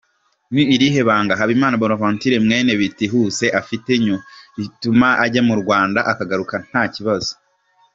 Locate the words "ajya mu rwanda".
5.25-5.99